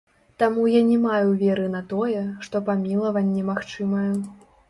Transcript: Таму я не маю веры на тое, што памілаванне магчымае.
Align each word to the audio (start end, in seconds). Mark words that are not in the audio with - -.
Таму 0.43 0.61
я 0.75 0.79
не 0.91 0.95
маю 1.01 1.27
веры 1.41 1.67
на 1.75 1.81
тое, 1.91 2.23
што 2.47 2.63
памілаванне 2.71 3.47
магчымае. 3.53 4.09